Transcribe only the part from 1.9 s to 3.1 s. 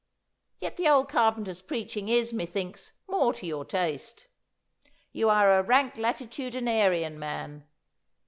is, methinks,